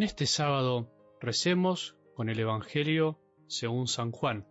[0.00, 0.90] En este sábado
[1.20, 4.46] recemos con el Evangelio según San Juan,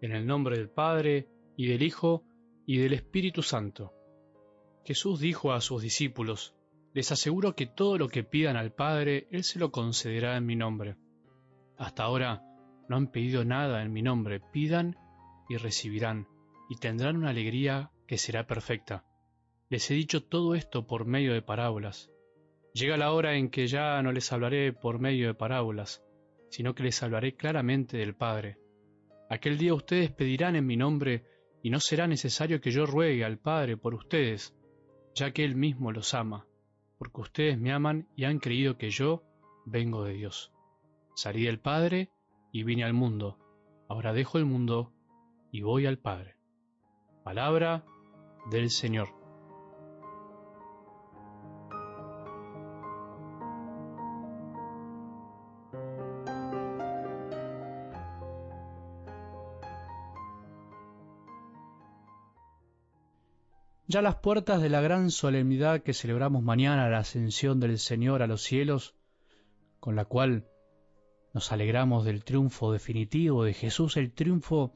[0.00, 2.24] en el nombre del Padre, y del Hijo,
[2.66, 3.94] y del Espíritu Santo.
[4.84, 6.56] Jesús dijo a sus discípulos,
[6.92, 10.56] Les aseguro que todo lo que pidan al Padre, Él se lo concederá en mi
[10.56, 10.96] nombre.
[11.78, 12.42] Hasta ahora
[12.88, 14.96] no han pedido nada en mi nombre, pidan
[15.48, 16.26] y recibirán,
[16.68, 19.04] y tendrán una alegría que será perfecta.
[19.68, 22.10] Les he dicho todo esto por medio de parábolas.
[22.72, 26.02] Llega la hora en que ya no les hablaré por medio de parábolas,
[26.50, 28.58] sino que les hablaré claramente del Padre.
[29.28, 31.24] Aquel día ustedes pedirán en mi nombre,
[31.62, 34.56] y no será necesario que yo ruegue al Padre por ustedes,
[35.14, 36.46] ya que Él mismo los ama,
[36.98, 39.24] porque ustedes me aman y han creído que yo
[39.66, 40.52] vengo de Dios.
[41.14, 42.10] Salí del Padre
[42.52, 43.38] y vine al mundo,
[43.88, 44.92] ahora dejo el mundo
[45.52, 46.36] y voy al Padre.
[47.24, 47.84] Palabra
[48.50, 49.19] del Señor.
[63.90, 68.28] Ya las puertas de la gran solemnidad que celebramos mañana, la ascensión del Señor a
[68.28, 68.94] los cielos,
[69.80, 70.46] con la cual
[71.34, 74.74] nos alegramos del triunfo definitivo de Jesús, el triunfo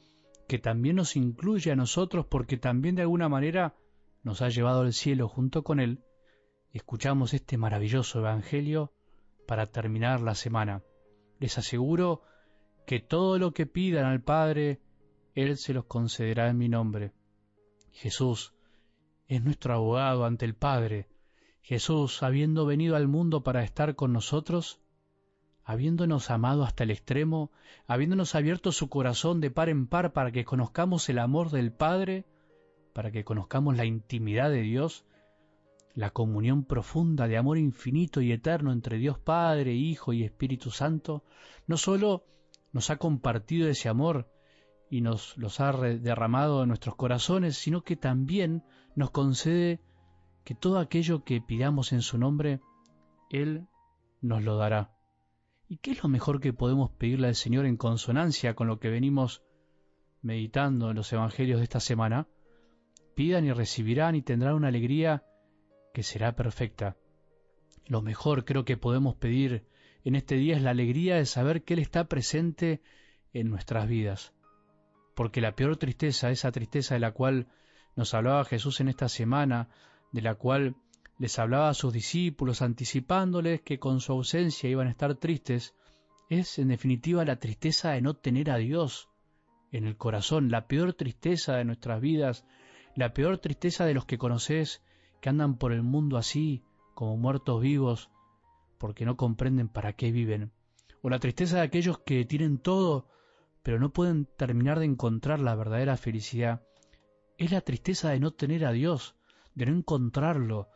[0.48, 3.77] que también nos incluye a nosotros porque también de alguna manera
[4.25, 6.03] nos ha llevado al cielo junto con Él,
[6.73, 8.93] escuchamos este maravilloso Evangelio
[9.47, 10.83] para terminar la semana.
[11.39, 12.23] Les aseguro
[12.84, 14.81] que todo lo que pidan al Padre,
[15.37, 17.12] Él se los concederá en mi nombre.
[17.93, 18.53] Jesús
[19.28, 21.08] es nuestro abogado ante el Padre.
[21.62, 24.81] Jesús, habiendo venido al mundo para estar con nosotros,
[25.64, 27.50] habiéndonos amado hasta el extremo,
[27.86, 32.27] habiéndonos abierto su corazón de par en par para que conozcamos el amor del Padre,
[32.92, 35.06] para que conozcamos la intimidad de Dios,
[35.94, 41.25] la comunión profunda de amor infinito y eterno entre Dios Padre, Hijo y Espíritu Santo,
[41.66, 42.25] no sólo
[42.72, 44.28] nos ha compartido ese amor
[44.94, 48.62] y nos los ha derramado en nuestros corazones, sino que también
[48.94, 49.81] nos concede
[50.44, 52.60] que todo aquello que pidamos en su nombre,
[53.28, 53.66] Él
[54.21, 54.94] nos lo dará.
[55.69, 58.88] ¿Y qué es lo mejor que podemos pedirle al Señor en consonancia con lo que
[58.88, 59.43] venimos
[60.22, 62.28] meditando en los Evangelios de esta semana?
[63.16, 65.25] Pidan y recibirán y tendrán una alegría
[65.93, 66.97] que será perfecta.
[67.88, 69.66] Lo mejor creo que podemos pedir
[70.05, 72.81] en este día es la alegría de saber que Él está presente
[73.32, 74.32] en nuestras vidas.
[75.14, 77.48] Porque la peor tristeza, esa tristeza de la cual
[77.97, 79.69] nos hablaba Jesús en esta semana,
[80.12, 80.76] de la cual
[81.19, 85.75] les hablaba a sus discípulos anticipándoles que con su ausencia iban a estar tristes,
[86.28, 89.08] es en definitiva la tristeza de no tener a Dios
[89.70, 92.44] en el corazón, la peor tristeza de nuestras vidas,
[92.94, 94.82] la peor tristeza de los que conoces
[95.20, 96.62] que andan por el mundo así,
[96.94, 98.10] como muertos vivos,
[98.78, 100.52] porque no comprenden para qué viven,
[101.02, 103.08] o la tristeza de aquellos que tienen todo,
[103.64, 106.62] pero no pueden terminar de encontrar la verdadera felicidad,
[107.38, 109.16] es la tristeza de no tener a Dios,
[109.54, 110.69] de no encontrarlo,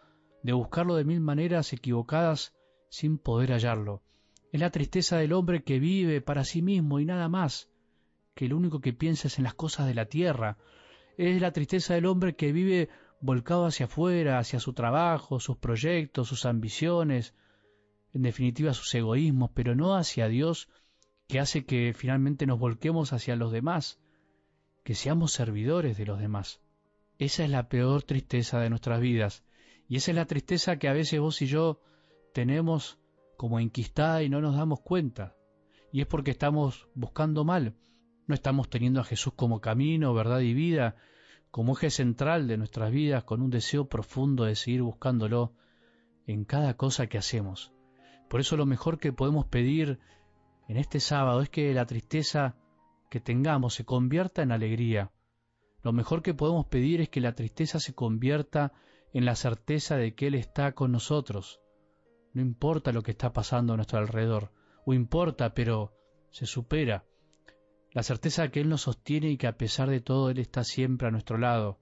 [0.43, 2.57] de buscarlo de mil maneras equivocadas
[2.89, 4.03] sin poder hallarlo.
[4.53, 7.69] Es la tristeza del hombre que vive para sí mismo y nada más,
[8.35, 10.57] que lo único que piensa es en las cosas de la tierra.
[11.19, 12.89] Es la tristeza del hombre que vive
[13.21, 17.35] volcado hacia afuera, hacia su trabajo, sus proyectos, sus ambiciones,
[18.15, 20.71] en definitiva sus egoísmos, pero no hacia Dios,
[21.29, 24.01] que hace que finalmente nos volquemos hacia los demás,
[24.83, 26.63] que seamos servidores de los demás.
[27.19, 29.45] Esa es la peor tristeza de nuestras vidas,
[29.89, 31.83] y esa es la tristeza que a veces vos y yo
[32.33, 32.99] tenemos
[33.37, 35.37] como enquistada y no nos damos cuenta.
[35.93, 37.75] Y es porque estamos buscando mal.
[38.27, 40.97] No estamos teniendo a Jesús como camino, verdad y vida,
[41.51, 45.55] como eje central de nuestras vidas, con un deseo profundo de seguir buscándolo
[46.27, 47.73] en cada cosa que hacemos.
[48.29, 49.99] Por eso lo mejor que podemos pedir
[50.69, 52.55] en este sábado es que la tristeza
[53.11, 55.11] que tengamos se convierta en alegría.
[55.83, 58.73] Lo mejor que podemos pedir es que la tristeza se convierta
[59.15, 61.61] en la certeza de que Él está con nosotros.
[62.35, 64.53] No importa lo que está pasando a nuestro alrededor,
[64.85, 65.95] o importa, pero
[66.31, 67.07] se supera.
[67.93, 70.65] La certeza de que Él nos sostiene y que a pesar de todo Él está
[70.65, 71.81] siempre a nuestro lado,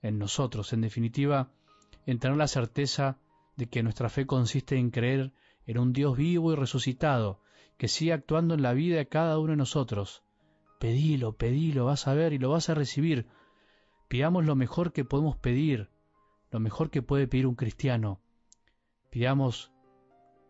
[0.00, 1.52] en nosotros, en definitiva,
[2.06, 3.18] en tener la certeza
[3.56, 5.32] de que nuestra fe consiste en creer
[5.66, 7.41] en un Dios vivo y resucitado,
[7.82, 10.22] que sigue actuando en la vida de cada uno de nosotros.
[10.78, 13.26] Pedilo, pedilo, vas a ver y lo vas a recibir.
[14.06, 15.90] Pidamos lo mejor que podemos pedir,
[16.52, 18.20] lo mejor que puede pedir un cristiano.
[19.10, 19.72] Pidamos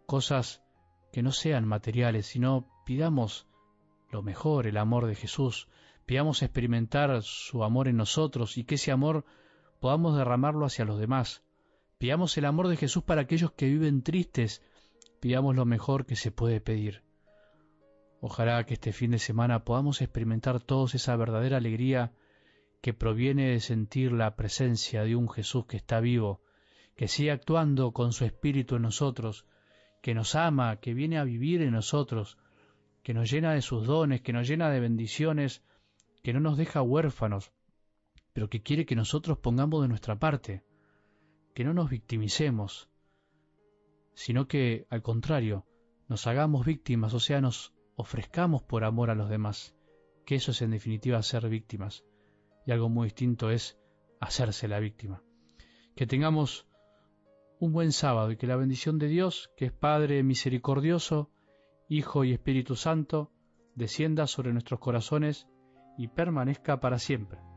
[0.04, 0.62] cosas
[1.10, 3.48] que no sean materiales, sino pidamos
[4.10, 5.70] lo mejor, el amor de Jesús.
[6.04, 9.24] Pidamos experimentar su amor en nosotros y que ese amor
[9.80, 11.42] podamos derramarlo hacia los demás.
[11.96, 14.60] Pidamos el amor de Jesús para aquellos que viven tristes,
[15.18, 17.02] pidamos lo mejor que se puede pedir.
[18.24, 22.12] Ojalá que este fin de semana podamos experimentar todos esa verdadera alegría
[22.80, 26.40] que proviene de sentir la presencia de un Jesús que está vivo,
[26.94, 29.44] que sigue actuando con su espíritu en nosotros,
[30.02, 32.38] que nos ama, que viene a vivir en nosotros,
[33.02, 35.64] que nos llena de sus dones, que nos llena de bendiciones,
[36.22, 37.50] que no nos deja huérfanos,
[38.32, 40.62] pero que quiere que nosotros pongamos de nuestra parte,
[41.56, 42.88] que no nos victimicemos,
[44.14, 45.66] sino que, al contrario,
[46.06, 49.76] nos hagamos víctimas, o sea, nos ofrezcamos por amor a los demás,
[50.24, 52.04] que eso es en definitiva ser víctimas,
[52.66, 53.78] y algo muy distinto es
[54.20, 55.22] hacerse la víctima.
[55.94, 56.66] Que tengamos
[57.58, 61.30] un buen sábado y que la bendición de Dios, que es Padre misericordioso,
[61.88, 63.30] Hijo y Espíritu Santo,
[63.74, 65.48] descienda sobre nuestros corazones
[65.98, 67.51] y permanezca para siempre.